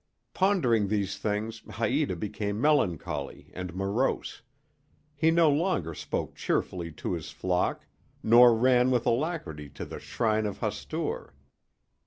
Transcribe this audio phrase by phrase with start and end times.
[0.33, 4.41] Pondering these things Haïta became melancholy and morose.
[5.15, 7.85] He no longer spoke cheerfully to his flock,
[8.23, 11.35] nor ran with alacrity to the shrine of Hastur.